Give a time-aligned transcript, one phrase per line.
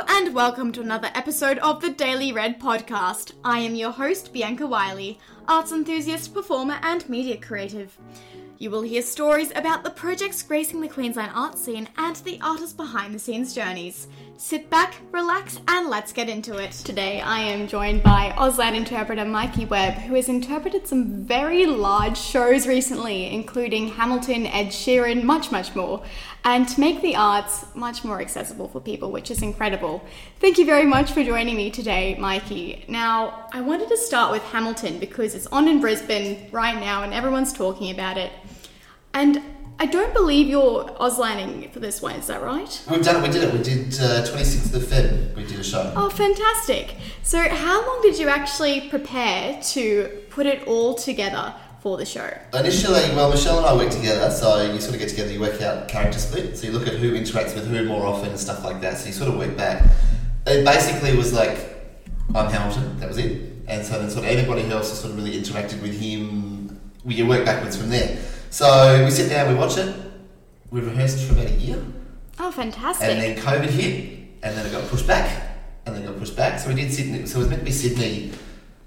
[0.00, 3.32] and welcome to another episode of the Daily Red podcast.
[3.44, 7.96] I am your host, Bianca Wiley, arts enthusiast, performer, and media creative.
[8.58, 12.72] You will hear stories about the projects gracing the Queensland art scene and the artists
[12.72, 14.08] behind the scenes journeys.
[14.36, 16.72] Sit back, relax, and let's get into it.
[16.72, 22.18] Today I am joined by Auslan interpreter Mikey Webb, who has interpreted some very large
[22.18, 26.02] shows recently, including Hamilton, Ed Sheeran, much, much more,
[26.42, 30.02] and to make the arts much more accessible for people, which is incredible.
[30.40, 32.86] Thank you very much for joining me today, Mikey.
[32.88, 37.14] Now, I wanted to start with Hamilton because it's on in Brisbane right now and
[37.14, 38.32] everyone's talking about it.
[39.14, 39.40] And
[39.78, 42.82] I don't believe you're Auslaning for this one, is that right?
[42.88, 43.26] We've done it.
[43.26, 43.52] We did it.
[43.52, 45.34] We did uh, 26th of Feb.
[45.34, 45.92] We did a show.
[45.96, 46.94] Oh, fantastic.
[47.22, 52.30] So, how long did you actually prepare to put it all together for the show?
[52.54, 55.60] Initially, well, Michelle and I work together, so you sort of get together, you work
[55.60, 58.62] out character split, so you look at who interacts with who more often and stuff
[58.64, 58.98] like that.
[58.98, 59.82] So you sort of work back.
[60.46, 61.58] It basically was like,
[62.34, 63.50] I'm Hamilton, that was it.
[63.66, 67.16] And so then sort of anybody else who sort of really interacted with him, we
[67.16, 68.18] you work backwards from there.
[68.54, 69.92] So we sit down, we watch it,
[70.70, 71.82] we rehearsed for about a year,
[72.38, 73.08] Oh, fantastic.
[73.08, 76.36] and then COVID hit, and then it got pushed back, and then it got pushed
[76.36, 76.60] back.
[76.60, 78.30] So we did Sydney, so it was meant to be Sydney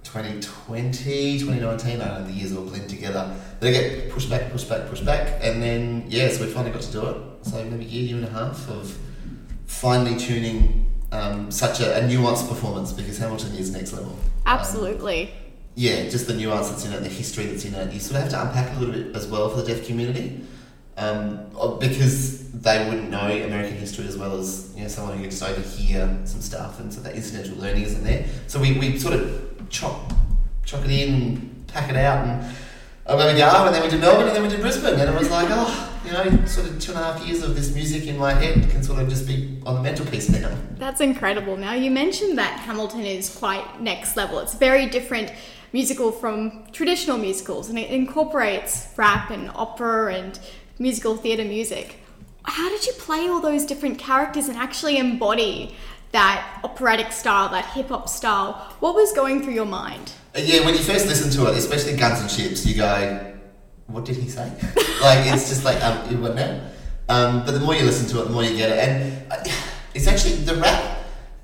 [0.06, 3.36] 2020, 2019, I don't know, the years all blend together.
[3.60, 6.72] Then it get pushed back, pushed back, pushed back, and then, yeah, so we finally
[6.72, 7.18] got to do it.
[7.42, 8.98] So maybe a year, year and a half of
[9.66, 14.14] finally tuning um, such a, a nuanced performance because Hamilton is next level.
[14.14, 15.34] Um, Absolutely.
[15.78, 17.94] Yeah, just the nuance that's in it, the history that's in it.
[17.94, 20.42] You sort of have to unpack a little bit as well for the deaf community,
[20.98, 25.48] um, because they wouldn't know American history as well as you know someone who can
[25.48, 28.26] over here some stuff, and so that incidental learning isn't there.
[28.48, 30.14] So we, we sort of chop
[30.66, 32.56] chop it in, pack it out, and
[33.06, 33.48] away we go.
[33.48, 35.87] And then we did Melbourne, and then we did Brisbane, and it was like, oh,
[36.08, 38.70] you know, sort of two and a half years of this music in my head
[38.70, 40.50] can sort of just be on the mental mantelpiece now.
[40.78, 41.58] That's incredible.
[41.58, 44.40] Now, you mentioned that Hamilton is quite next level.
[44.40, 45.34] It's very different
[45.74, 50.40] musical from traditional musicals, and it incorporates rap and opera and
[50.80, 52.00] musical theatre music.
[52.44, 55.76] How did you play all those different characters and actually embody
[56.14, 58.54] that operatic style, that hip hop style?
[58.80, 60.14] What was going through your mind?
[60.34, 63.37] Uh, Yeah, when you first listen to it, especially Guns and Ships, you go,
[63.88, 64.52] "What did he say?"
[65.02, 66.62] like it's just like um, wouldn't know.
[67.10, 69.44] Um, but the more you listen to it, the more you get it, and uh,
[69.94, 70.98] it's actually the rap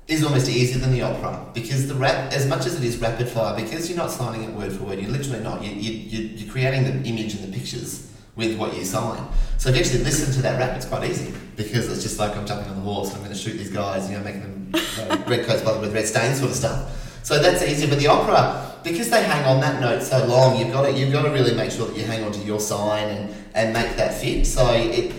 [0.06, 3.26] is almost easier than the opera because the rap, as much as it is rapid
[3.26, 5.64] fire, because you're not signing it word for word, you're literally not.
[5.64, 9.26] You, you, you're creating the image and the pictures with what you sign.
[9.58, 12.36] So if you actually listen to that rap, it's quite easy because it's just like
[12.36, 14.42] I'm jumping on the horse and I'm going to shoot these guys, you know, making
[14.42, 17.20] them you know, red coats bothered with red stains sort of stuff.
[17.22, 17.88] So that's easier.
[17.88, 21.10] But the opera, because they hang on that note so long, you've got to you've
[21.10, 23.96] got to really make sure that you hang on to your sign and, and make
[23.96, 24.46] that fit.
[24.46, 25.12] So it,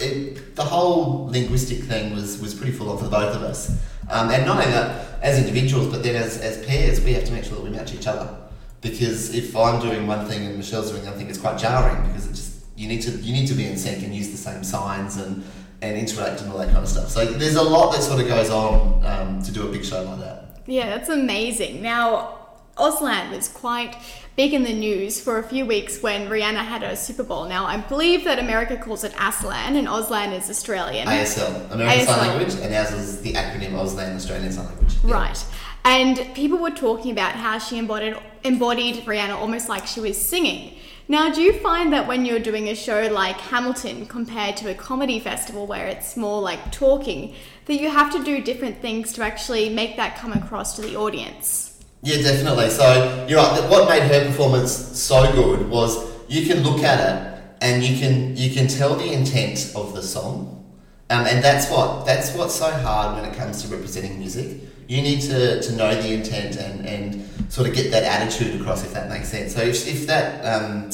[0.00, 3.70] it the whole linguistic thing was was pretty full on for both of us.
[4.10, 7.32] Um, and not only that, as individuals, but then as, as pairs, we have to
[7.32, 8.34] make sure that we match each other.
[8.80, 12.06] Because if I'm doing one thing and Michelle's doing the other thing, it's quite jarring
[12.06, 14.36] because it just you need to you need to be in sync and use the
[14.36, 15.44] same signs and
[15.80, 17.08] and interact and all that kind of stuff.
[17.08, 20.02] So there's a lot that sort of goes on um, to do a big show
[20.02, 20.62] like that.
[20.66, 21.82] Yeah, that's amazing.
[21.82, 22.37] Now,
[22.78, 23.96] Auslan was quite
[24.36, 27.48] big in the news for a few weeks when Rihanna had her Super Bowl.
[27.48, 31.08] Now, I believe that America calls it Aslan and Auslan is Australian.
[31.08, 34.94] ASL, American Sign Language, and ours is the acronym Auslan Australian Sign Language.
[35.04, 35.12] Yeah.
[35.12, 35.44] Right.
[35.84, 40.78] And people were talking about how she embodied embodied Rihanna almost like she was singing.
[41.08, 44.74] Now, do you find that when you're doing a show like Hamilton compared to a
[44.74, 47.34] comedy festival where it's more like talking,
[47.64, 50.94] that you have to do different things to actually make that come across to the
[50.96, 51.67] audience?
[52.02, 52.70] Yeah, definitely.
[52.70, 53.68] So you're right.
[53.68, 58.36] What made her performance so good was you can look at it and you can
[58.36, 60.64] you can tell the intent of the song,
[61.10, 64.60] um, and that's what that's what's so hard when it comes to representing music.
[64.86, 68.84] You need to, to know the intent and, and sort of get that attitude across,
[68.84, 69.54] if that makes sense.
[69.54, 70.90] So if, if that um,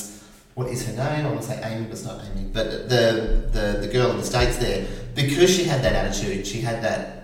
[0.55, 1.27] what is her name?
[1.27, 2.49] I want to say Amy, but it's not Amy.
[2.53, 6.61] But the the the girl in the states there, because she had that attitude, she
[6.61, 7.24] had that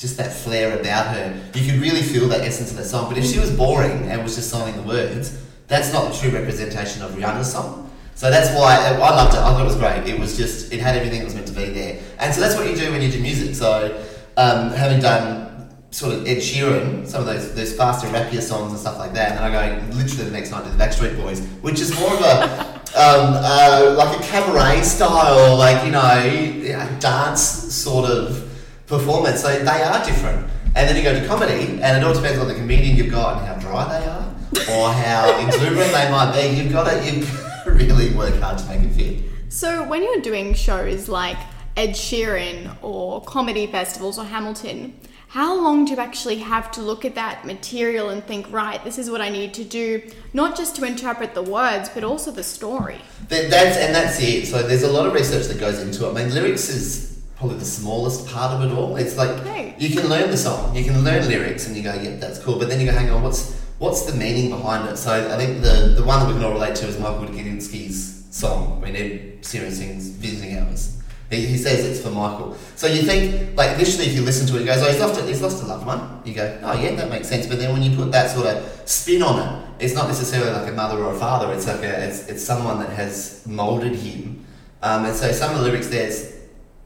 [0.00, 1.38] just that flair about her.
[1.54, 3.10] You could really feel that essence of that song.
[3.10, 5.38] But if she was boring and was just signing the words,
[5.68, 7.90] that's not the true representation of Rihanna's song.
[8.14, 9.40] So that's why I loved it.
[9.40, 10.06] I thought it was great.
[10.06, 12.00] It was just it had everything that was meant to be there.
[12.18, 13.54] And so that's what you do when you do music.
[13.54, 14.02] So
[14.36, 18.80] um, having done sort of Ed Sheeran, some of those those faster, rappier songs and
[18.80, 21.78] stuff like that, and I go literally the next night to the Backstreet Boys, which
[21.78, 22.42] is more of a
[22.96, 28.49] um, uh, like a cabaret style, like you know, dance sort of
[28.90, 29.40] performance.
[29.40, 30.46] So they are different.
[30.76, 33.38] And then you go to comedy, and it all depends on the comedian you've got
[33.38, 34.26] and how dry they are,
[34.70, 36.56] or how exuberant they might be.
[36.56, 39.24] You've got to you've really work hard to make it fit.
[39.48, 41.38] So when you're doing shows like
[41.76, 44.94] Ed Sheeran or comedy festivals or Hamilton,
[45.28, 48.98] how long do you actually have to look at that material and think, right, this
[48.98, 50.02] is what I need to do,
[50.32, 53.00] not just to interpret the words, but also the story?
[53.28, 54.46] That, that's and that's it.
[54.46, 56.10] So there's a lot of research that goes into it.
[56.10, 58.96] I mean, lyrics is probably the smallest part of it all.
[58.96, 59.32] It's like
[59.80, 62.58] you can learn the song, you can learn lyrics, and you go, yeah, that's cool.
[62.58, 64.98] But then you go, hang on, what's what's the meaning behind it?
[64.98, 68.26] So I think the the one that we can all relate to is Michael Gudinski's
[68.30, 70.98] song when Ed Sheeran sings "Visiting Hours."
[71.30, 72.56] He, he says it's for Michael.
[72.74, 75.20] So you think, like, initially, if you listen to it, he goes, oh, he's lost,
[75.20, 76.20] a, he's lost a loved one.
[76.24, 77.46] You go, oh, yeah, that makes sense.
[77.46, 80.68] But then when you put that sort of spin on it, it's not necessarily like
[80.68, 81.54] a mother or a father.
[81.54, 84.44] It's like a, it's, it's someone that has molded him.
[84.82, 86.39] Um, and so some of the lyrics there's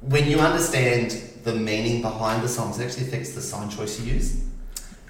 [0.08, 1.12] when you understand
[1.44, 4.44] the meaning behind the songs, it actually affects the sign choice you use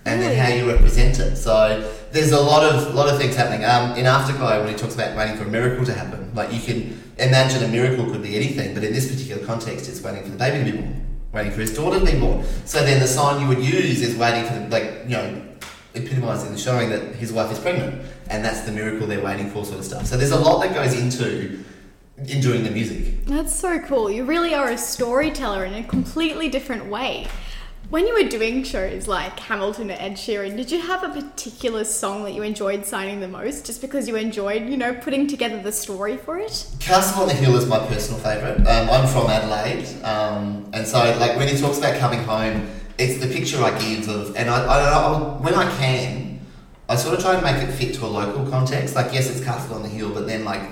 [0.07, 1.37] and then how you represent it.
[1.37, 3.65] So there's a lot of lot of things happening.
[3.65, 6.61] Um, in Afterglow, when he talks about waiting for a miracle to happen, like you
[6.61, 10.31] can imagine a miracle could be anything, but in this particular context, it's waiting for
[10.31, 12.45] the baby to be born, waiting for his daughter to be born.
[12.67, 15.43] So then the sign you would use is waiting for the, like you know
[15.95, 19.65] epitomising and showing that his wife is pregnant, and that's the miracle they're waiting for,
[19.65, 20.07] sort of stuff.
[20.07, 21.65] So there's a lot that goes into
[22.17, 23.25] in doing the music.
[23.27, 24.11] That's so cool.
[24.11, 27.27] You really are a storyteller in a completely different way.
[27.91, 31.85] When you were doing shows like Hamilton or Ed Sheeran, did you have a particular
[31.85, 35.61] song that you enjoyed signing the most just because you enjoyed, you know, putting together
[35.61, 36.67] the story for it?
[36.81, 38.67] Castle on the Hill is my personal favourite.
[38.67, 43.23] Um, I'm from Adelaide, um, and so like when he talks about coming home, it's
[43.25, 46.41] the picture I give of, and I, I, I when I can,
[46.89, 48.95] I sort of try and make it fit to a local context.
[48.95, 50.63] Like yes, it's Castle on the Hill, but then like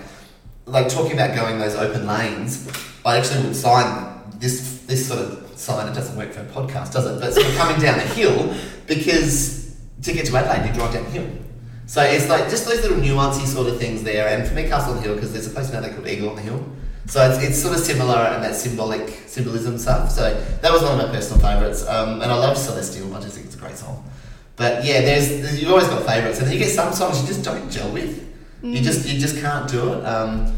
[0.73, 2.69] like talking about going those open lanes,
[3.05, 5.89] I actually would sign this this sort of sign.
[5.89, 7.21] It doesn't work for a podcast, does it?
[7.21, 8.55] But sort of coming down the hill
[8.87, 11.31] because to get to Adelaide, you drive down the hill.
[11.87, 14.29] So it's like just those little nuancy sort of things there.
[14.29, 16.31] And for me, Castle on the Hill, because there's a place now they called Eagle
[16.31, 16.65] on the Hill.
[17.07, 20.11] So it's, it's sort of similar and that symbolic symbolism stuff.
[20.11, 20.33] So
[20.63, 21.87] that was one of my personal favourites.
[21.87, 23.15] Um, and I love Celestial.
[23.15, 24.09] I just think it's a great song.
[24.57, 27.27] But yeah, there's, there's you've always got favourites, and then you get some songs you
[27.27, 28.33] just don't gel with.
[28.63, 30.05] You just you just can't do it.
[30.05, 30.57] Um,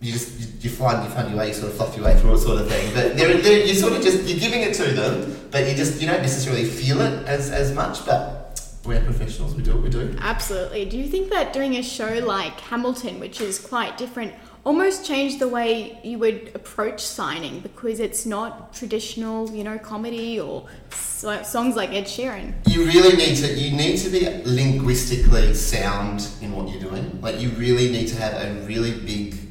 [0.00, 2.18] you just you, you find you find your way, you sort of fluff your way
[2.18, 2.92] through it, sort of thing.
[2.94, 6.00] But they're, they're, you sort of just you're giving it to them, but you just
[6.00, 8.04] you don't necessarily feel it as as much.
[8.06, 10.16] But we're professionals; we do what we do.
[10.20, 10.86] Absolutely.
[10.86, 14.32] Do you think that doing a show like Hamilton, which is quite different,
[14.64, 20.40] almost changed the way you would approach signing because it's not traditional, you know, comedy
[20.40, 22.54] or so- songs like Ed Sheeran?
[22.68, 27.20] You really need to you need to be linguistically sound in what you're doing.
[27.20, 29.49] Like you really need to have a really big.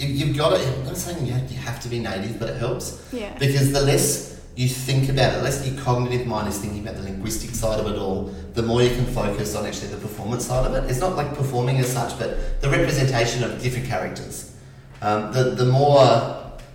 [0.00, 0.66] You, you've got to.
[0.66, 3.06] I'm not saying you have, you have to be native, but it helps.
[3.12, 3.36] Yeah.
[3.38, 6.96] Because the less you think about it, the less your cognitive mind is thinking about
[6.96, 8.24] the linguistic side of it all,
[8.54, 10.90] the more you can focus on actually the performance side of it.
[10.90, 14.56] It's not like performing as such, but the representation of different characters.
[15.02, 15.98] Um, the, the more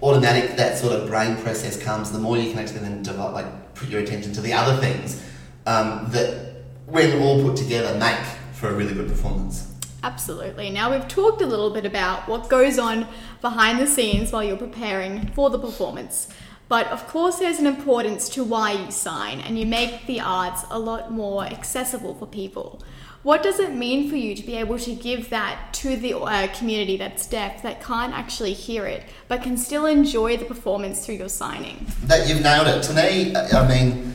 [0.02, 3.74] automatic that sort of brain process comes, the more you can actually then develop, like
[3.76, 5.24] put your attention to the other things
[5.66, 6.54] um, that,
[6.86, 8.18] when all put together, make
[8.54, 9.75] for a really good performance.
[10.06, 10.70] Absolutely.
[10.70, 13.08] Now, we've talked a little bit about what goes on
[13.42, 16.28] behind the scenes while you're preparing for the performance.
[16.68, 20.64] But of course, there's an importance to why you sign, and you make the arts
[20.70, 22.84] a lot more accessible for people.
[23.24, 26.56] What does it mean for you to be able to give that to the uh,
[26.56, 31.16] community that's deaf, that can't actually hear it, but can still enjoy the performance through
[31.16, 31.88] your signing?
[32.04, 32.84] That you've nailed it.
[32.84, 34.14] To me, I mean,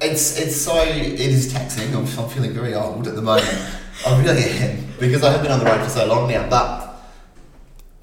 [0.00, 1.94] it's it's so it is taxing.
[1.94, 3.58] I'm, I'm feeling very old at the moment.
[4.06, 6.48] I really am because I have been on the road for so long now.
[6.48, 6.96] But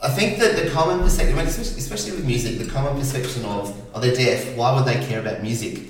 [0.02, 4.16] I think that the common perception, especially, with music, the common perception of oh they're
[4.16, 4.56] deaf.
[4.56, 5.90] Why would they care about music?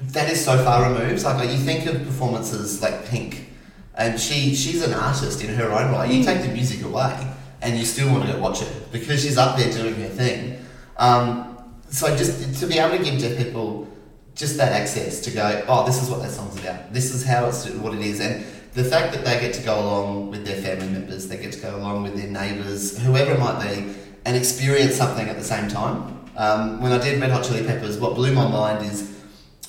[0.00, 1.22] That is so far removed.
[1.24, 3.50] Like, like you think of performances like Pink,
[3.94, 6.10] and she she's an artist in her own right.
[6.10, 9.38] You take the music away, and you still want to go watch it because she's
[9.38, 10.64] up there doing her thing.
[10.96, 11.56] Um,
[11.88, 13.88] so just to be able to give deaf people
[14.34, 16.92] just that access to go, oh, this is what that song's about.
[16.92, 19.78] This is how it's what it is, and the fact that they get to go
[19.80, 23.40] along with their family members, they get to go along with their neighbours, whoever it
[23.40, 26.28] might be, and experience something at the same time.
[26.36, 29.20] Um, when I did Red Hot Chili Peppers, what blew my mind is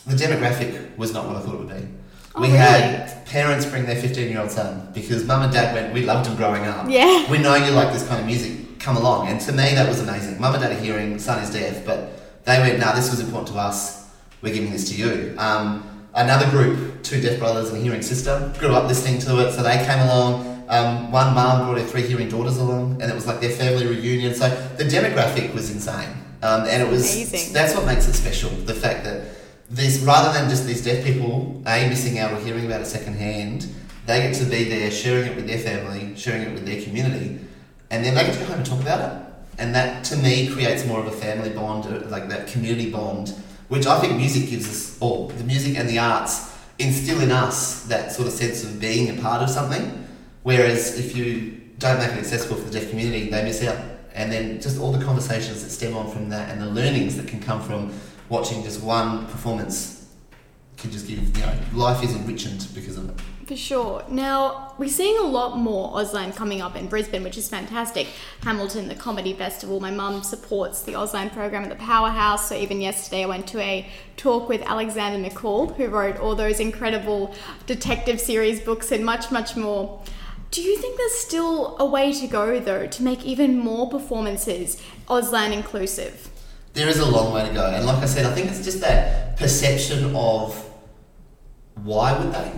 [0.06, 1.88] the demographic was not what I thought it would be.
[2.36, 2.60] Oh, we really?
[2.60, 6.28] had parents bring their 15 year old son because mum and dad went, we loved
[6.28, 6.88] him growing up.
[6.90, 7.30] Yeah.
[7.30, 9.28] We know you like this kind of music, come along.
[9.28, 10.40] And to me, that was amazing.
[10.40, 13.50] Mum and dad are hearing, son is deaf, but they went, no, this was important
[13.50, 14.10] to us,
[14.42, 15.36] we're giving this to you.
[15.38, 19.54] Um, another group, two deaf brothers and a hearing sister, grew up listening to it,
[19.54, 20.66] so they came along.
[20.70, 23.88] Um, one mum brought her three hearing daughters along, and it was like their family
[23.88, 24.34] reunion.
[24.34, 26.10] So the demographic was insane,
[26.42, 27.54] um, and it was Amazing.
[27.54, 28.50] that's what makes it special.
[28.50, 29.28] The fact that
[29.70, 33.68] this, rather than just these deaf people, a missing out or hearing about it secondhand,
[34.06, 37.40] they get to be there, sharing it with their family, sharing it with their community,
[37.90, 39.28] and then they get to go home and talk about it.
[39.60, 43.34] And that, to me, creates more of a family bond, uh, like that community bond,
[43.72, 45.30] which I think music gives us all.
[45.30, 49.22] The music and the arts instill in us that sort of sense of being a
[49.22, 50.06] part of something.
[50.44, 53.82] Whereas if you don't make it accessible for the deaf community, they miss out.
[54.14, 57.30] And then just all the conversations that stem on from that and the learnings that
[57.30, 57.94] can come from
[58.28, 60.06] watching just one performance
[60.76, 63.16] can just give, you know, life is enriched because of it.
[63.52, 64.06] For sure.
[64.08, 68.08] Now, we're seeing a lot more Auslan coming up in Brisbane, which is fantastic.
[68.44, 69.82] Hamilton, the comedy festival.
[69.82, 72.48] My mum supports the Auslan program at the Powerhouse.
[72.48, 76.62] So even yesterday, I went to a talk with Alexander McCall, who wrote all those
[76.62, 80.02] incredible detective series books and much, much more.
[80.52, 84.82] Do you think there's still a way to go, though, to make even more performances
[85.10, 86.30] Auslan inclusive?
[86.72, 87.66] There is a long way to go.
[87.66, 90.56] And like I said, I think it's just that perception of
[91.76, 92.54] why would they?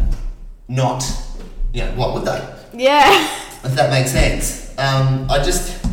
[0.67, 1.03] Not,
[1.74, 2.55] you know, what would they?
[2.74, 3.24] Yeah.
[3.63, 4.70] If that makes sense.
[4.77, 5.86] Um, I just,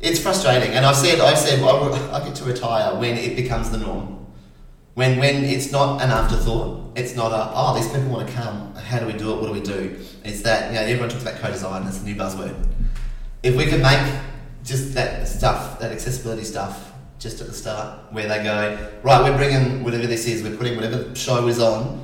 [0.00, 0.70] it's frustrating.
[0.70, 4.26] And I said, I said, well, I get to retire when it becomes the norm.
[4.94, 8.74] When, when it's not an afterthought, it's not a, oh, these people want to come,
[8.76, 9.98] how do we do it, what do we do?
[10.24, 12.56] It's that, you know, everyone talks about co-design, that's a new buzzword.
[13.42, 14.20] If we could make
[14.64, 19.36] just that stuff, that accessibility stuff, just at the start, where they go, right, we're
[19.36, 22.02] bringing whatever this is, we're putting whatever show is on,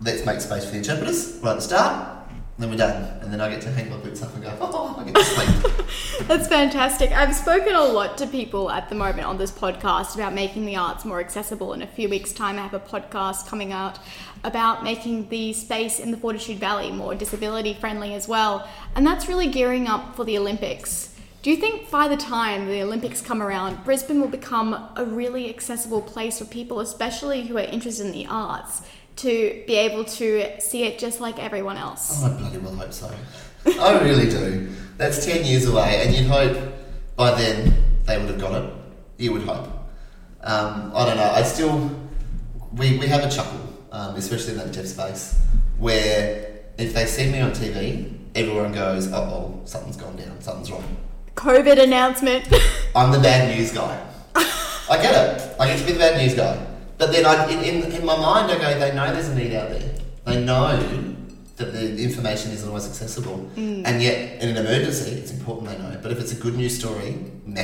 [0.00, 2.20] let's make space for the interpreters right at the start,
[2.58, 3.20] then we're done.
[3.20, 5.24] And then I get to hang my boots up and go, oh, I get to
[5.24, 6.26] sleep.
[6.28, 7.10] That's fantastic.
[7.10, 10.76] I've spoken a lot to people at the moment on this podcast about making the
[10.76, 11.72] arts more accessible.
[11.72, 13.98] In a few weeks' time, I have a podcast coming out
[14.44, 18.68] about making the space in the Fortitude Valley more disability friendly as well.
[18.94, 21.14] And that's really gearing up for the Olympics.
[21.42, 25.48] Do you think by the time the Olympics come around, Brisbane will become a really
[25.48, 28.82] accessible place for people, especially who are interested in the arts?
[29.16, 32.22] To be able to see it just like everyone else.
[32.22, 33.10] Oh, I bloody well hope so.
[33.66, 34.70] I really do.
[34.96, 36.56] That's 10 years away, and you'd hope
[37.16, 37.74] by then
[38.06, 38.72] they would have got it.
[39.18, 39.66] You would hope.
[40.42, 41.30] Um, I don't know.
[41.30, 41.90] I still,
[42.72, 43.60] we, we have a chuckle,
[43.92, 45.38] um, especially in that deaf space,
[45.78, 50.96] where if they see me on TV, everyone goes, oh, something's gone down, something's wrong.
[51.34, 52.46] COVID announcement.
[52.94, 54.06] I'm the bad news guy.
[54.34, 55.60] I get it.
[55.60, 56.66] I get to be the bad news guy.
[57.00, 59.54] But then I, in, in, in my mind, I go, they know there's a need
[59.54, 59.94] out there.
[60.26, 60.76] They know
[61.56, 63.50] that the information isn't always accessible.
[63.56, 63.84] Mm.
[63.86, 65.98] And yet, in an emergency, it's important they know.
[66.02, 67.16] But if it's a good news story,
[67.46, 67.62] meh,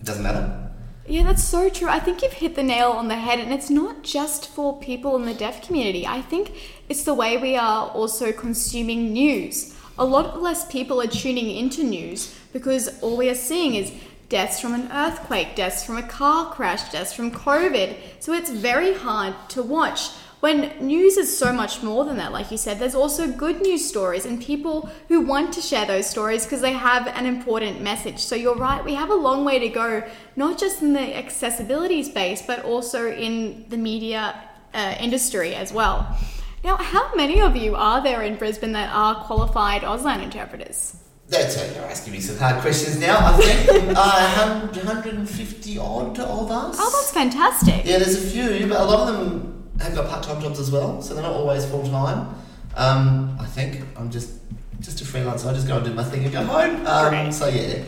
[0.00, 0.70] it doesn't matter.
[1.06, 1.88] Yeah, that's so true.
[1.88, 5.14] I think you've hit the nail on the head, and it's not just for people
[5.14, 6.04] in the deaf community.
[6.04, 6.52] I think
[6.88, 9.76] it's the way we are also consuming news.
[10.00, 13.92] A lot less people are tuning into news because all we are seeing is
[14.32, 17.94] deaths from an earthquake, deaths from a car crash, deaths from COVID.
[18.18, 20.08] So it's very hard to watch.
[20.40, 23.86] When news is so much more than that, like you said, there's also good news
[23.86, 28.20] stories and people who want to share those stories because they have an important message.
[28.20, 30.02] So you're right, we have a long way to go,
[30.34, 34.34] not just in the accessibility space, but also in the media
[34.72, 36.18] uh, industry as well.
[36.64, 41.01] Now, how many of you are there in Brisbane that are qualified Auslan interpreters?
[41.32, 41.74] That's it.
[41.74, 43.16] You're asking me some hard questions now.
[43.18, 46.76] I think uh, 150 odd of us.
[46.78, 47.86] Oh, that's fantastic.
[47.86, 51.00] Yeah, there's a few, but a lot of them have got part-time jobs as well,
[51.00, 52.34] so they're not always full-time.
[52.76, 54.40] Um, I think I'm just
[54.80, 55.48] just a freelancer.
[55.48, 56.86] I just go and do my thing and go home.
[56.86, 57.82] Um, so yeah.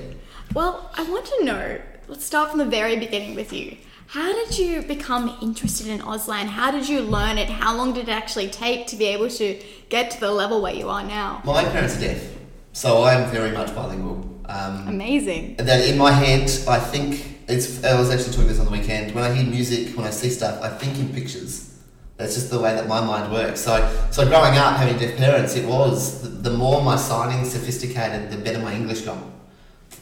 [0.54, 1.80] Well, I want to know.
[2.08, 3.76] Let's start from the very beginning with you.
[4.06, 6.46] How did you become interested in Auslan?
[6.46, 7.50] How did you learn it?
[7.50, 9.60] How long did it actually take to be able to
[9.90, 11.42] get to the level where you are now?
[11.44, 12.33] My parents are deaf.
[12.74, 14.28] So I'm very much bilingual.
[14.46, 15.54] Um, Amazing.
[15.56, 17.84] That in my head, I think it's.
[17.84, 19.14] I was actually talking this on the weekend.
[19.14, 21.70] When I hear music, when I see stuff, I think in pictures.
[22.16, 23.60] That's just the way that my mind works.
[23.60, 28.30] So, so growing up having deaf parents, it was the, the more my signing sophisticated,
[28.30, 29.18] the better my English got.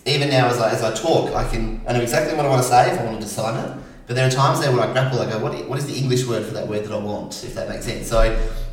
[0.07, 2.63] Even now, as I, as I talk, I can I know exactly what I want
[2.63, 3.83] to say if I wanted to sign it.
[4.07, 5.21] But there are times there where I grapple.
[5.21, 7.45] I go, what, what is the English word for that word that I want?
[7.45, 8.09] If that makes sense.
[8.09, 8.21] So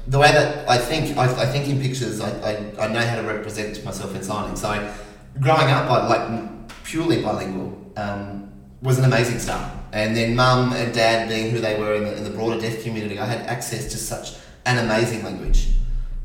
[0.09, 3.15] the way that I think, I, I think in pictures, I, I, I, know how
[3.15, 4.55] to represent myself in signing.
[4.55, 4.69] So
[5.39, 8.51] growing up, I, like purely bilingual um,
[8.81, 9.71] was an amazing start.
[9.91, 12.83] And then mum and dad being who they were in the, in the broader deaf
[12.83, 14.33] community, I had access to such
[14.65, 15.69] an amazing language.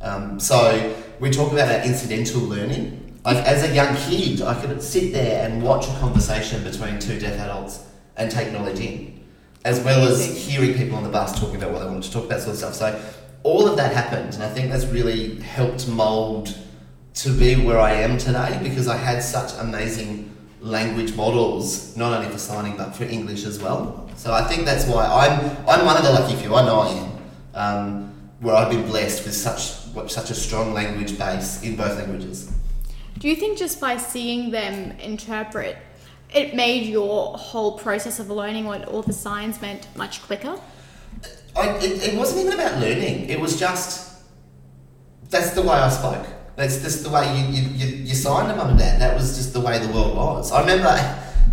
[0.00, 3.20] Um, so we talk about that incidental learning.
[3.22, 7.18] Like as a young kid, I could sit there and watch a conversation between two
[7.18, 7.84] deaf adults
[8.16, 9.20] and take knowledge in,
[9.64, 12.24] as well as hearing people on the bus talking about what they wanted to talk
[12.24, 12.74] about, sort of stuff.
[12.74, 13.00] So
[13.44, 16.56] all of that happened, and I think that's really helped mold
[17.14, 22.28] to be where I am today because I had such amazing language models, not only
[22.30, 24.10] for signing but for English as well.
[24.16, 26.54] So I think that's why I'm I'm one of the lucky few.
[26.54, 27.12] I know I am,
[27.54, 29.60] um, where I've been blessed with such
[30.10, 32.50] such a strong language base in both languages.
[33.18, 35.76] Do you think just by seeing them interpret
[36.32, 40.58] it made your whole process of learning what all the signs meant much quicker?
[41.56, 43.28] I, it, it wasn't even about learning.
[43.28, 44.04] It was just
[45.30, 46.26] that's the way I spoke.
[46.56, 49.00] That's just the way you, you, you, you signed to mum and dad.
[49.00, 50.52] That was just the way the world was.
[50.52, 50.94] I remember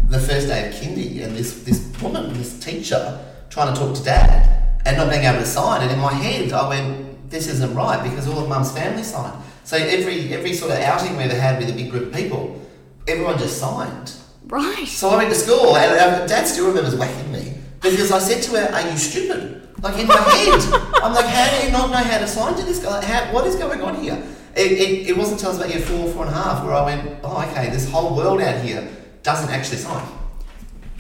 [0.08, 4.04] the first day of kindy and this, this woman, this teacher, trying to talk to
[4.04, 5.82] dad and not being able to sign.
[5.82, 9.42] And in my head, I went, this isn't right because all of mum's family signed.
[9.64, 12.60] So every every sort of outing we ever had with a big group of people,
[13.08, 14.14] everyone just signed.
[14.48, 14.88] Right.
[14.88, 18.44] So I went to school, and um, Dad still remembers whacking me because I said
[18.44, 20.62] to her, "Are you stupid?" Like in my head,
[21.04, 23.04] I'm like, "How do you not know how to sign to this guy?
[23.04, 24.22] How, what is going on here?"
[24.56, 26.74] It, it, it wasn't until I was about year four, four and a half, where
[26.74, 28.88] I went, "Oh, okay, this whole world out here
[29.24, 30.06] doesn't actually sign."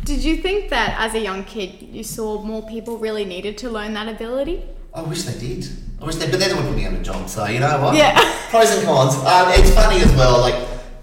[0.03, 3.69] Did you think that as a young kid you saw more people really needed to
[3.69, 4.63] learn that ability?
[4.93, 5.67] I wish they did.
[6.01, 7.29] I wish they, but then they would put me out of a job.
[7.29, 7.95] So you know what?
[7.95, 8.17] Yeah.
[8.49, 9.13] Pros and cons.
[9.15, 10.41] Um, it's funny as well.
[10.41, 10.55] Like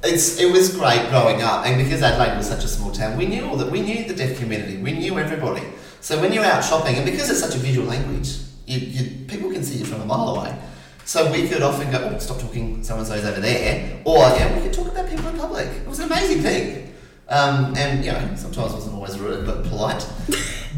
[0.03, 3.27] it's it was great growing up, and because Adelaide was such a small town, we
[3.27, 3.71] knew all that.
[3.71, 4.79] We knew the deaf community.
[4.79, 5.63] We knew everybody.
[6.01, 9.51] So when you're out shopping, and because it's such a visual language, you, you people
[9.51, 10.57] can see you from a mile away.
[11.05, 14.55] So we could often go, oh, stop talking, so and so's over there, or yeah,
[14.55, 15.67] we could talk about people in public.
[15.67, 16.95] It was an amazing thing.
[17.31, 20.07] Um, and you know, sometimes wasn't always rude but polite.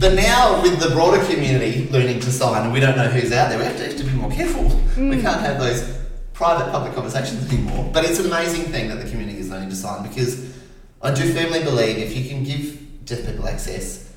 [0.00, 3.50] but now with the broader community learning to sign, and we don't know who's out
[3.50, 4.64] there, we have to, have to be more careful.
[4.96, 5.98] We can't have those
[6.32, 7.90] private public conversations anymore.
[7.92, 10.56] But it's an amazing thing that the community is learning to sign because
[11.02, 14.09] I do firmly believe if you can give deaf people access,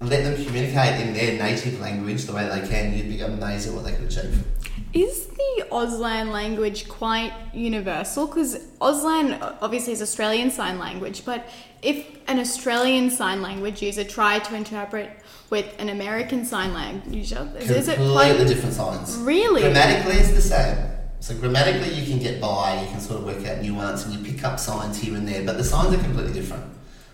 [0.00, 3.74] let them communicate in their native language the way they can, you'd be amazed at
[3.74, 4.44] what they could achieve.
[4.92, 8.26] Is the Auslan language quite universal?
[8.26, 11.48] Because Auslan obviously is Australian Sign Language, but
[11.82, 15.10] if an Australian Sign Language user tried to interpret
[15.50, 19.16] with an American Sign Language user, is, is it Completely different signs.
[19.18, 19.62] really?
[19.62, 20.76] Grammatically, it's the same.
[21.20, 22.80] So grammatically, you can get by.
[22.82, 25.44] You can sort of work out nuance, and you pick up signs here and there.
[25.44, 26.64] But the signs are completely different.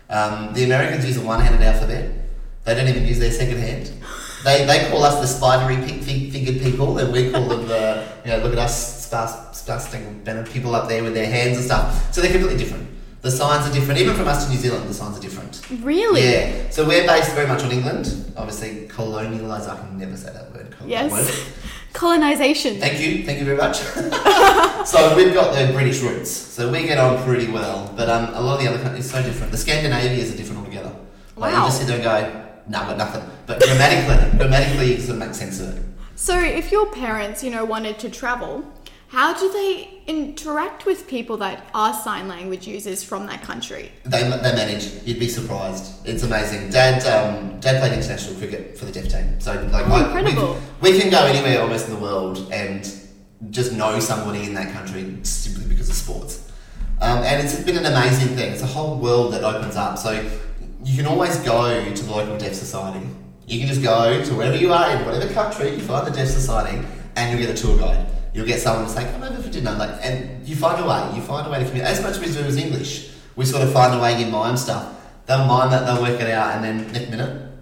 [0.09, 2.22] Um, the Americans use a one-handed alphabet.
[2.65, 3.91] They don't even use their second hand.
[4.43, 8.05] They, they call us the spidery pig, fig, figured people, and we call them the
[8.25, 11.65] you know look at us sparse, sparsting Bennett people up there with their hands and
[11.65, 12.13] stuff.
[12.13, 12.89] So they're completely different.
[13.21, 14.01] The signs are different.
[14.01, 15.61] Even from us to New Zealand, the signs are different.
[15.81, 16.23] Really?
[16.23, 16.69] Yeah.
[16.69, 18.33] So we're based very much on England.
[18.35, 19.69] Obviously, colonialised.
[19.69, 20.75] I can never say that word.
[20.85, 21.49] Yes.
[21.93, 22.79] Colonization.
[22.79, 23.77] Thank you, thank you very much.
[24.87, 27.93] so we've got the British roots, so we get on pretty well.
[27.95, 29.51] But um, a lot of the other countries are so different.
[29.51, 30.91] The Scandinavians are different altogether.
[31.37, 31.59] Like Wow.
[31.61, 33.23] you just sit there and go, nah, but nothing.
[33.45, 35.83] But grammatically, grammatically, sort of make sense of it.
[36.15, 38.63] So, if your parents, you know, wanted to travel,
[39.07, 43.91] how do they interact with people that are sign language users from that country?
[44.05, 44.91] They, they manage.
[45.05, 46.07] You'd be surprised.
[46.07, 46.71] It's amazing.
[46.71, 50.59] Dad, um, Dad played international cricket for the deaf team, so like Oh, incredible.
[50.81, 52.91] We, we can go anywhere almost in the world and
[53.51, 56.51] just know somebody in that country simply because of sports.
[57.01, 58.51] Um, and it's been an amazing thing.
[58.53, 59.97] It's a whole world that opens up.
[59.97, 60.27] So
[60.83, 63.05] you can always go to the local deaf society.
[63.47, 66.27] You can just go to wherever you are in whatever country, you find the deaf
[66.27, 68.05] society, and you'll get a tour guide.
[68.33, 71.15] You'll get someone to say, "Come over for dinner," like, and you find a way.
[71.15, 71.97] You find a way to communicate.
[71.97, 74.57] As much as we do as English, we sort of find a way you mime
[74.57, 74.85] stuff.
[75.25, 77.52] They'll mime that, they'll work it out, and then next minute,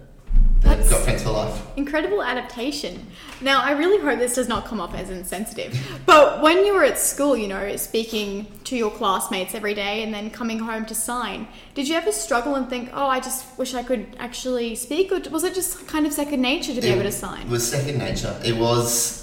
[0.62, 1.60] That's- got friends for life.
[1.76, 3.06] Incredible adaptation.
[3.40, 6.84] Now, I really hope this does not come off as insensitive, but when you were
[6.84, 10.94] at school, you know, speaking to your classmates every day and then coming home to
[10.94, 15.10] sign, did you ever struggle and think, oh, I just wish I could actually speak?
[15.10, 17.42] Or was it just kind of second nature to be able to sign?
[17.42, 18.38] It was second nature.
[18.44, 19.20] It was.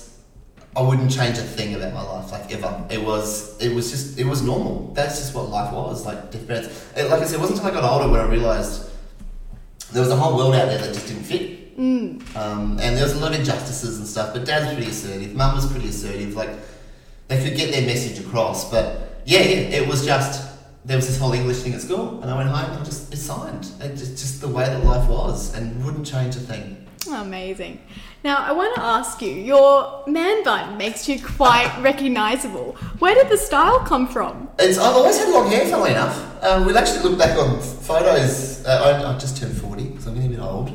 [0.76, 2.86] I wouldn't change a thing about my life, like ever.
[2.92, 3.58] It was.
[3.60, 4.20] It was just.
[4.20, 4.92] It was normal.
[4.94, 6.06] That's just what life was.
[6.06, 6.68] Like deaf parents.
[6.96, 8.89] It, like I said, it wasn't until I got older when I realised
[9.92, 11.78] there was a whole world out there that just didn't fit.
[11.78, 12.36] Mm.
[12.36, 14.34] Um, and there was a lot of injustices and stuff.
[14.34, 15.34] But Dad was pretty assertive.
[15.36, 16.36] Mum was pretty assertive.
[16.36, 16.50] Like
[17.28, 18.70] they could get their message across.
[18.70, 20.50] But yeah, it was just
[20.86, 23.18] there was this whole English thing at school, and I went home and just it
[23.18, 23.72] signed.
[23.80, 26.88] It just, just the way that life was, and wouldn't change a thing.
[27.12, 27.80] Amazing.
[28.24, 32.74] Now, I want to ask you your man bun makes you quite recognizable.
[33.00, 34.50] Where did the style come from?
[34.60, 36.44] It's, I've always had long hair, funnily enough.
[36.44, 38.66] Um, we'll actually look back on photos.
[38.66, 39.69] Uh, I, I just turned 40, so
[40.10, 40.70] I'm getting a bit old.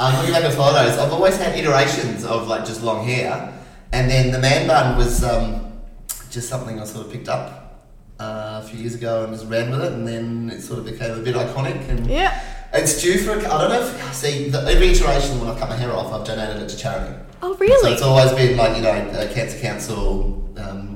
[0.00, 3.52] Um, looking back at photos, I've always had iterations of like just long hair.
[3.92, 5.72] And then the man bun was um,
[6.30, 7.86] just something I sort of picked up
[8.18, 9.92] uh, a few years ago and just ran with it.
[9.92, 11.88] And then it sort of became a bit iconic.
[11.88, 12.40] And Yeah.
[12.72, 15.68] it's due for, a, I don't know if, see, the, every iteration when I've cut
[15.68, 17.14] my hair off, I've donated it to charity.
[17.42, 17.80] Oh, really?
[17.82, 20.94] So it's always been like, you know, uh, Cancer Council, um,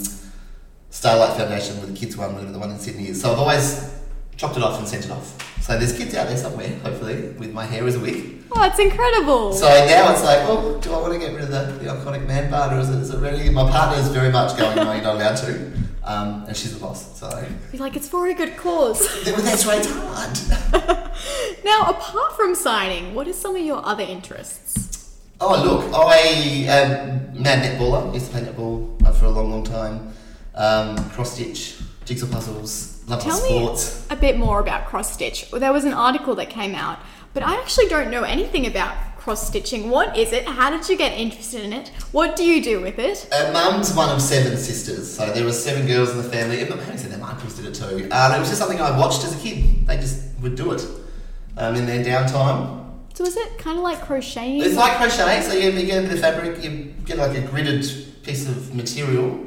[0.90, 3.20] Starlight Foundation with the kids one, whatever the one in Sydney is.
[3.20, 3.90] So I've always
[4.36, 5.62] chopped it off and sent it off.
[5.62, 8.42] So there's kids out there somewhere, hopefully, with my hair as a wig.
[8.52, 9.52] Oh, it's incredible.
[9.52, 12.26] So now it's like, oh, do I want to get rid of the, the iconic
[12.26, 13.48] man bun or is it, is it really?
[13.50, 15.72] My partner is very much going, no, you're not allowed to.
[16.04, 19.00] Um, and she's the boss, so Be like, it's for a good cause.
[19.26, 20.94] well, that's why it's hard.
[21.64, 25.18] now, apart from signing, what are some of your other interests?
[25.40, 26.16] Oh look, I
[26.68, 28.10] am mad netballer.
[28.10, 30.12] I Used to play netball uh, for a long, long time.
[30.54, 34.08] Um, cross stitch, jigsaw puzzles, love Tell sports.
[34.08, 35.50] me a bit more about cross stitch.
[35.50, 36.98] There was an article that came out,
[37.32, 39.88] but I actually don't know anything about cross stitching.
[39.88, 40.46] What is it?
[40.46, 41.88] How did you get interested in it?
[42.12, 43.26] What do you do with it?
[43.32, 46.60] Uh, Mum's one of seven sisters, so there were seven girls in the family.
[46.60, 48.08] And having said that, my uncles did it too.
[48.10, 49.86] Uh, it was just something I watched as a kid.
[49.86, 50.86] They just would do it
[51.56, 52.82] um, in their downtime.
[53.14, 54.60] So is it kind of like crocheting?
[54.60, 57.42] It's like crochet, so you, you get a bit of fabric, you get like a
[57.42, 59.40] gridded piece of material,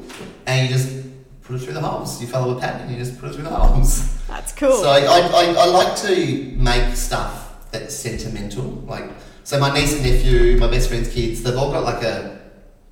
[0.46, 1.07] and you just
[1.48, 2.22] put it through the holes.
[2.22, 4.14] You follow a pattern you just put it through the holes.
[4.28, 4.82] That's cool.
[4.82, 8.64] So I, I, I, I like to make stuff that's sentimental.
[8.64, 9.10] Like,
[9.44, 12.40] so my niece and nephew, my best friend's kids, they've all got like a,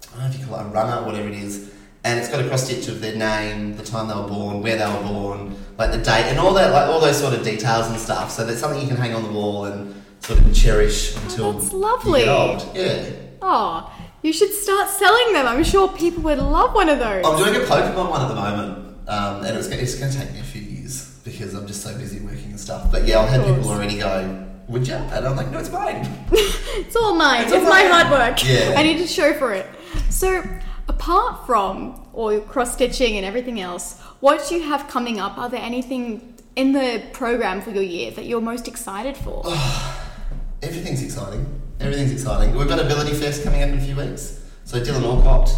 [0.07, 2.29] I don't know if you call it a runner or whatever it is, and it's
[2.29, 5.07] got a cross stitch of their name, the time they were born, where they were
[5.07, 8.31] born, like the date, and all that, like all those sort of details and stuff.
[8.31, 11.53] So that's something you can hang on the wall and sort of cherish until oh,
[11.53, 12.19] that's you lovely.
[12.21, 12.75] get old.
[12.75, 13.11] Yeah.
[13.41, 13.94] oh,
[14.25, 15.47] you should start selling them.
[15.47, 17.23] I'm sure people would love one of those.
[17.25, 20.33] I'm doing a Pokemon one at the moment, um, and it's, it's going to take
[20.33, 22.91] me a few years because I'm just so busy working and stuff.
[22.91, 26.07] But yeah, I've had people already go, "Would you?" And I'm like, "No, it's mine."
[26.77, 27.43] It's all mine.
[27.43, 27.91] It's It's, all my mine.
[28.05, 28.43] hard work.
[28.43, 28.73] Yeah.
[28.75, 29.65] I need to show for it.
[30.09, 30.43] So,
[30.89, 35.37] apart from all your cross stitching and everything else, what do you have coming up?
[35.37, 39.43] Are there anything in the program for your year that you're most excited for?
[40.61, 41.61] Everything's exciting.
[41.79, 42.55] Everything's exciting.
[42.55, 44.41] We've got Ability Fest coming up in a few weeks.
[44.63, 45.53] So Dylan Alcott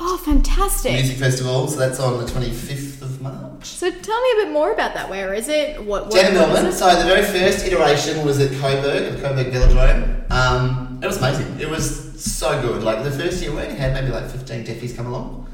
[0.00, 0.92] Oh, fantastic.
[0.92, 1.66] Music Festival.
[1.66, 3.64] So that's on the 25th of March.
[3.66, 5.10] So tell me a bit more about that.
[5.10, 5.82] Where is it?
[5.84, 6.04] What?
[6.06, 6.66] what Down in what is Melbourne.
[6.66, 6.72] it?
[6.74, 10.30] So the very first iteration was at Coburg, at the Coburg Velodrome.
[10.30, 11.58] Um, it was amazing.
[11.60, 12.84] It was so good.
[12.84, 15.48] Like the first year we only had maybe like 15 deafies come along.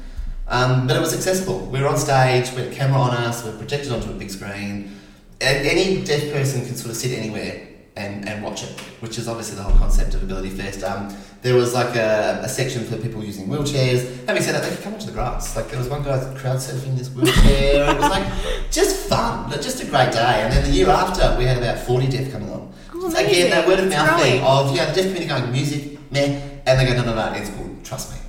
[0.47, 1.65] Um, but it was accessible.
[1.65, 4.13] We were on stage, we had a camera on us, we were projected onto a
[4.13, 4.95] big screen.
[5.41, 9.27] And any deaf person can sort of sit anywhere and, and watch it, which is
[9.27, 10.83] obviously the whole concept of Ability Fest.
[10.83, 14.25] Um, there was like a, a section for people using wheelchairs.
[14.25, 15.55] Having said that, they could come onto the grass.
[15.55, 17.89] Like there was one guy crowd surfing this wheelchair.
[17.89, 18.25] it was like
[18.71, 20.41] just fun, just a great day.
[20.41, 22.73] And then the year after, we had about 40 deaf come along.
[22.93, 25.99] Oh, So again, that word of mouth thing of yeah, the deaf community going music,
[26.11, 28.19] meh, and they go no no no, it's cool, trust me.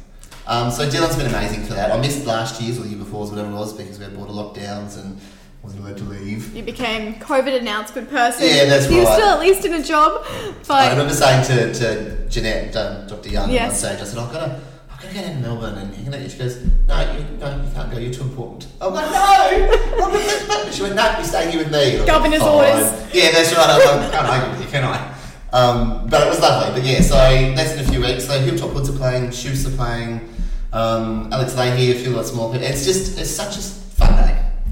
[0.46, 1.90] Um, so Dylan's been amazing for that.
[1.90, 4.32] I missed last year's or the year before's, whatever it was, because we had border
[4.32, 5.20] lockdowns and
[5.66, 6.54] wasn't allowed to leave.
[6.54, 8.46] You became COVID announcement person.
[8.46, 9.14] Yeah, that's You're right.
[9.18, 10.24] still at least in a job,
[10.70, 13.30] I remember saying to, to Jeannette, um, Dr.
[13.30, 13.70] Young, Yes.
[13.84, 16.04] on stage, I said, I've got to, I've got to get into Melbourne, and you're
[16.12, 18.68] gonna, she goes, no, you, no, you can't go, you're too important.
[18.80, 20.70] I'm like, no!
[20.70, 21.96] she went, no, you're staying here with me.
[21.96, 23.14] And I like, Governor's "Fine." orders.
[23.14, 23.68] Yeah, that's right.
[23.68, 25.14] I was like, can't argue with you, can I?
[25.52, 26.80] Um, but it was lovely.
[26.80, 28.26] But yeah, so that's in a few weeks.
[28.26, 30.32] So Hilltop Hoods are playing, Shoes are playing,
[30.72, 32.66] um, Alex Lahey, a few lot small people.
[32.68, 33.85] It's just, it's such a.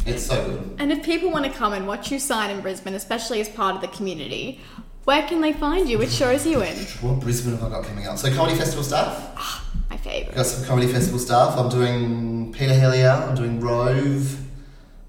[0.07, 0.77] It's so good.
[0.79, 3.75] and if people want to come and watch you sign in Brisbane, especially as part
[3.75, 4.61] of the community,
[5.05, 5.99] where can they find you?
[5.99, 6.77] Which shows you in?
[7.01, 8.19] What Brisbane have I got coming up?
[8.19, 9.33] So Comedy Festival stuff.
[9.37, 10.35] Ah, my favourite.
[10.35, 11.59] Got some comedy festival stuff.
[11.59, 13.29] I'm doing Peter Hellier.
[13.29, 14.41] I'm doing Rove.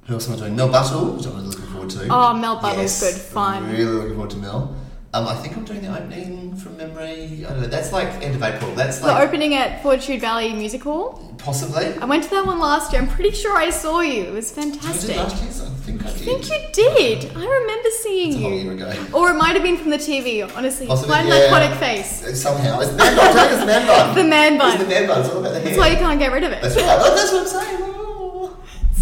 [0.07, 0.55] Who else am I doing?
[0.55, 2.07] Mel Buttle, which I'm really looking forward to.
[2.09, 3.71] Oh, Mel Buttle's Yes, good fun.
[3.71, 4.75] Really looking forward to Mel.
[5.15, 7.45] Um, I think I'm doing the opening from memory.
[7.45, 7.67] I don't know.
[7.67, 8.69] That's like end of April.
[8.75, 11.33] That's The opening at Fortitude Valley Music Hall.
[11.37, 11.85] possibly.
[11.99, 13.01] I went to that one last year.
[13.01, 14.23] I'm pretty sure I saw you.
[14.23, 15.15] It was I did fantastic.
[15.15, 16.21] last year, I think I I did.
[16.21, 17.31] think you did.
[17.37, 18.63] I remember seeing It's a whole you.
[18.63, 19.05] year ago.
[19.13, 20.85] Or it might have been from the TV, honestly.
[20.87, 21.47] Possibly, an yeah.
[21.49, 22.41] iconic face.
[22.41, 22.81] Somehow.
[22.81, 23.47] It's the man bun.
[23.53, 24.15] It's the man bun.
[24.17, 24.71] The man bun.
[24.73, 25.19] It's the man bun.
[25.21, 25.63] It's all about the hair.
[25.69, 26.61] That's why you can't get rid of it.
[26.61, 26.85] That's right.
[26.99, 27.94] Oh, that's what I'm saying.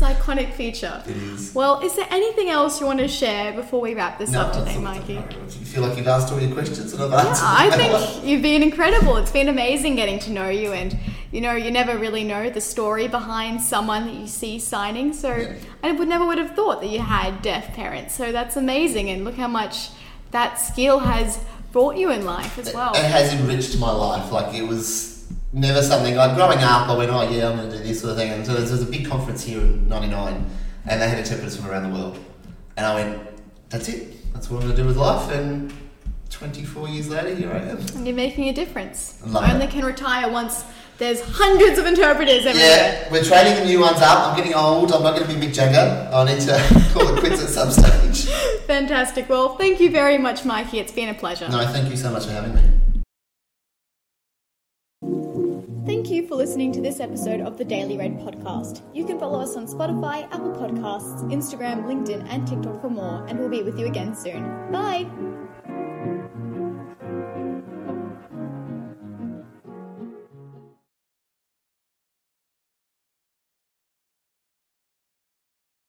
[0.04, 1.04] Iconic feature.
[1.08, 1.54] It is.
[1.56, 4.78] Well, is there anything else you want to share before we wrap this up today,
[4.78, 5.16] Mikey?
[5.16, 8.42] Do you feel like you've asked all your questions and I've Yeah, I think you've
[8.42, 9.18] been incredible.
[9.18, 10.98] It's been amazing getting to know you, and
[11.32, 15.14] you know, you never really know the story behind someone that you see signing.
[15.14, 15.56] So Yeah.
[15.84, 18.14] I would never would have thought that you had deaf parents.
[18.16, 19.90] So that's amazing, and look how much
[20.32, 21.40] that skill has
[21.72, 22.94] brought you in life as well.
[22.94, 24.32] It has enriched my life.
[24.32, 25.13] Like it was
[25.54, 26.90] never something like growing up.
[26.90, 28.32] I went, oh yeah, I'm going to do this sort of thing.
[28.32, 30.46] And so there was a big conference here in '99,
[30.88, 32.20] and they had interpreters from around the world.
[32.76, 33.22] And I went,
[33.70, 34.34] that's it.
[34.34, 35.32] That's what I'm going to do with life.
[35.32, 35.72] And
[36.32, 37.78] 24 years later, here I am.
[37.96, 39.22] And you're making a difference.
[39.36, 39.72] I Only it.
[39.72, 40.66] can retire once
[40.98, 43.06] there's hundreds of interpreters everywhere.
[43.06, 44.28] Yeah, we're training the new ones up.
[44.28, 44.92] I'm getting old.
[44.92, 46.10] I'm not going to be Mick Jagger.
[46.14, 48.32] I need to call it quits at some stage.
[48.68, 49.30] Fantastic.
[49.30, 50.80] Well, thank you very much, Mikey.
[50.80, 51.48] It's been a pleasure.
[51.50, 52.62] No, thank you so much for having me.
[56.28, 58.82] For listening to this episode of the Daily Red podcast.
[58.94, 63.40] You can follow us on Spotify, Apple Podcasts, Instagram, LinkedIn, and TikTok for more, and
[63.40, 64.72] we'll be with you again soon.
[64.72, 65.43] Bye!